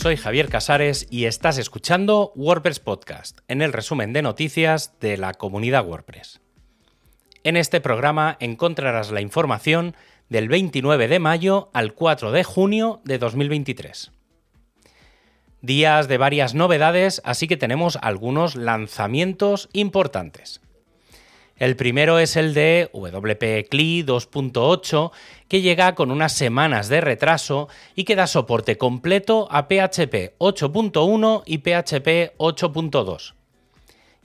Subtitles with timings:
[0.00, 5.34] soy Javier Casares y estás escuchando WordPress Podcast, en el resumen de noticias de la
[5.34, 6.40] comunidad WordPress.
[7.44, 9.94] En este programa encontrarás la información
[10.30, 14.10] del 29 de mayo al 4 de junio de 2023.
[15.60, 20.62] Días de varias novedades, así que tenemos algunos lanzamientos importantes.
[21.60, 25.10] El primero es el de WP CLI 2.8,
[25.46, 31.42] que llega con unas semanas de retraso y que da soporte completo a PHP 8.1
[31.44, 33.34] y PHP 8.2.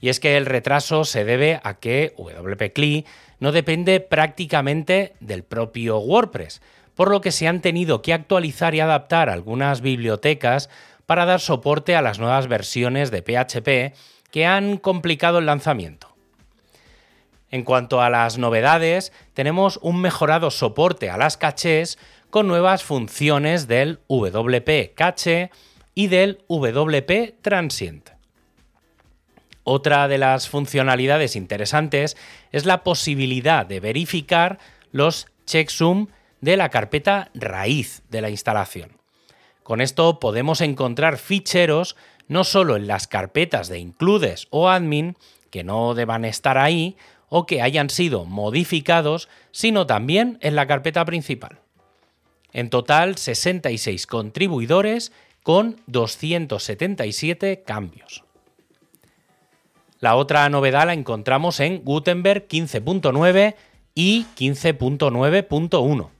[0.00, 3.04] Y es que el retraso se debe a que WP CLI
[3.38, 6.62] no depende prácticamente del propio WordPress,
[6.94, 10.70] por lo que se han tenido que actualizar y adaptar algunas bibliotecas
[11.04, 13.94] para dar soporte a las nuevas versiones de PHP
[14.30, 16.05] que han complicado el lanzamiento.
[17.50, 21.98] En cuanto a las novedades, tenemos un mejorado soporte a las cachés
[22.30, 25.50] con nuevas funciones del WP Cache
[25.94, 28.10] y del WP Transient.
[29.62, 32.16] Otra de las funcionalidades interesantes
[32.52, 34.58] es la posibilidad de verificar
[34.92, 36.08] los checksum
[36.40, 39.00] de la carpeta raíz de la instalación.
[39.62, 41.96] Con esto podemos encontrar ficheros
[42.28, 45.16] no solo en las carpetas de includes o admin,
[45.50, 46.96] que no deban estar ahí,
[47.28, 51.60] o que hayan sido modificados, sino también en la carpeta principal.
[52.52, 58.24] En total, 66 contribuidores con 277 cambios.
[60.00, 63.54] La otra novedad la encontramos en Gutenberg 15.9
[63.94, 66.10] y 15.9.1.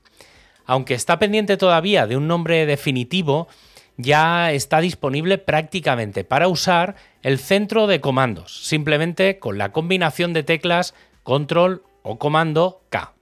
[0.65, 3.49] Aunque está pendiente todavía de un nombre definitivo,
[3.97, 10.43] ya está disponible prácticamente para usar el centro de comandos, simplemente con la combinación de
[10.43, 13.13] teclas control o comando K.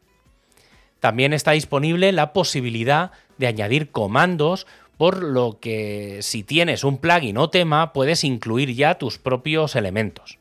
[1.00, 7.36] También está disponible la posibilidad de añadir comandos, por lo que si tienes un plugin
[7.38, 10.38] o tema puedes incluir ya tus propios elementos.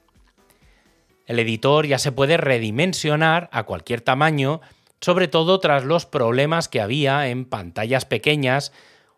[1.26, 4.62] El editor ya se puede redimensionar a cualquier tamaño,
[5.00, 8.72] sobre todo tras los problemas que había en pantallas pequeñas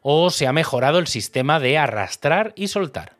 [0.07, 3.13] o se ha mejorado el sistema de arrastrar y soltar.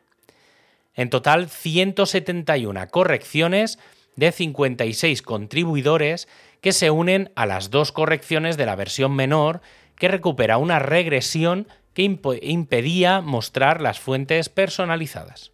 [0.94, 3.80] En total, 171 correcciones
[4.14, 6.28] de 56 contribuidores
[6.60, 9.62] que se unen a las dos correcciones de la versión menor
[9.96, 15.50] que recupera una regresión que impedía mostrar las fuentes personalizadas.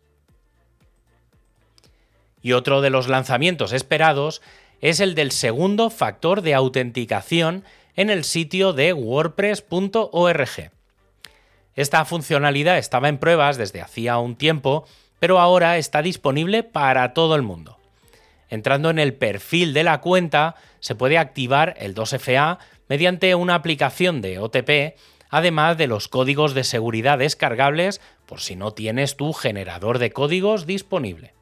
[2.43, 4.43] Y otro de los lanzamientos esperados
[4.83, 7.65] es el del segundo factor de autenticación
[7.97, 10.73] en el sitio de wordpress.org.
[11.75, 14.87] Esta funcionalidad estaba en pruebas desde hacía un tiempo,
[15.19, 17.79] pero ahora está disponible para todo el mundo.
[18.51, 24.21] Entrando en el perfil de la cuenta, se puede activar el 2FA mediante una aplicación
[24.21, 24.99] de OTP,
[25.31, 30.67] además de los códigos de seguridad descargables por si no tienes tu generador de códigos
[30.67, 31.33] disponible.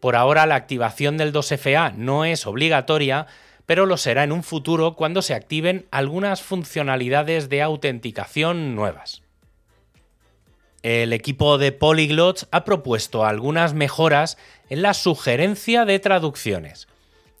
[0.00, 3.26] Por ahora la activación del 2FA no es obligatoria,
[3.72, 9.22] pero lo será en un futuro cuando se activen algunas funcionalidades de autenticación nuevas.
[10.82, 14.36] El equipo de Polyglots ha propuesto algunas mejoras
[14.68, 16.86] en la sugerencia de traducciones.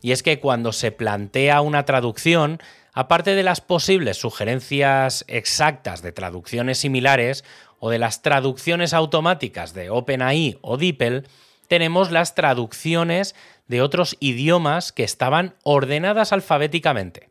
[0.00, 2.62] Y es que cuando se plantea una traducción,
[2.94, 7.44] aparte de las posibles sugerencias exactas de traducciones similares
[7.78, 11.26] o de las traducciones automáticas de OpenAI o DeepL,
[11.72, 13.34] tenemos las traducciones
[13.66, 17.30] de otros idiomas que estaban ordenadas alfabéticamente.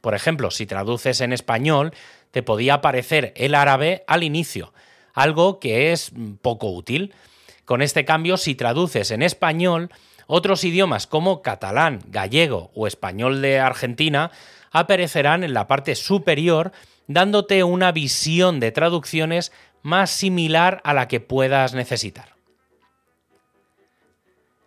[0.00, 1.92] Por ejemplo, si traduces en español,
[2.32, 4.72] te podía aparecer el árabe al inicio,
[5.14, 6.10] algo que es
[6.42, 7.14] poco útil.
[7.66, 9.90] Con este cambio, si traduces en español,
[10.26, 14.32] otros idiomas como catalán, gallego o español de Argentina
[14.72, 16.72] aparecerán en la parte superior,
[17.06, 19.52] dándote una visión de traducciones
[19.82, 22.37] más similar a la que puedas necesitar.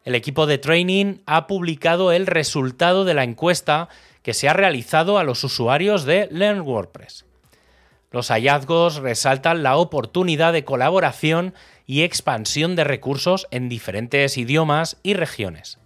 [0.03, 3.87] El equipo de training ha publicado el resultado de la encuesta
[4.23, 7.25] que se ha realizado a los usuarios de Learn WordPress.
[8.11, 11.53] Los hallazgos resaltan la oportunidad de colaboración
[11.85, 15.77] y expansión de recursos en diferentes idiomas y regiones.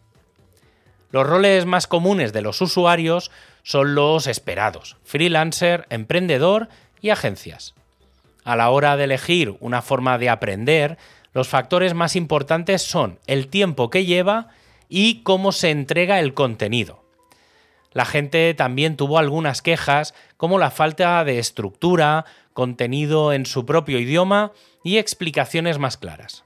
[1.12, 3.32] Los roles más comunes de los usuarios
[3.64, 6.68] son los esperados, freelancer, emprendedor
[7.02, 7.74] y agencias.
[8.44, 10.98] A la hora de elegir una forma de aprender,
[11.36, 14.48] los factores más importantes son el tiempo que lleva
[14.88, 17.04] y cómo se entrega el contenido.
[17.92, 22.24] La gente también tuvo algunas quejas como la falta de estructura,
[22.54, 26.46] contenido en su propio idioma y explicaciones más claras.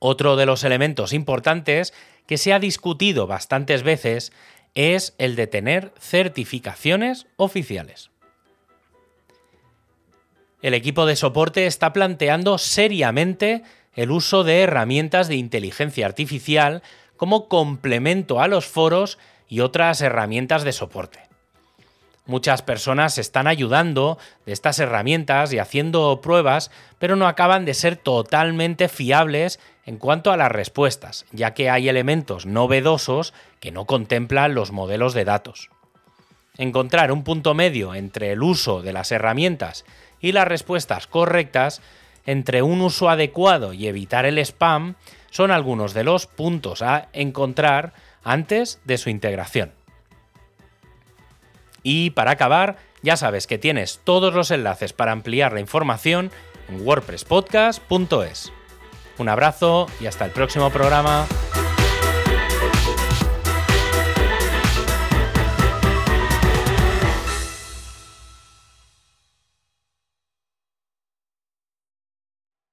[0.00, 1.94] Otro de los elementos importantes
[2.26, 4.32] que se ha discutido bastantes veces
[4.74, 8.10] es el de tener certificaciones oficiales.
[10.62, 13.62] El equipo de soporte está planteando seriamente
[13.94, 16.82] el uso de herramientas de inteligencia artificial
[17.16, 19.18] como complemento a los foros
[19.48, 21.20] y otras herramientas de soporte.
[22.26, 27.94] Muchas personas están ayudando de estas herramientas y haciendo pruebas, pero no acaban de ser
[27.96, 34.56] totalmente fiables en cuanto a las respuestas, ya que hay elementos novedosos que no contemplan
[34.56, 35.70] los modelos de datos.
[36.58, 39.84] Encontrar un punto medio entre el uso de las herramientas
[40.20, 41.82] y las respuestas correctas,
[42.26, 44.96] entre un uso adecuado y evitar el spam,
[45.30, 47.92] son algunos de los puntos a encontrar
[48.24, 49.72] antes de su integración.
[51.82, 56.32] Y para acabar, ya sabes que tienes todos los enlaces para ampliar la información
[56.68, 58.52] en wordpresspodcast.es.
[59.18, 61.26] Un abrazo y hasta el próximo programa.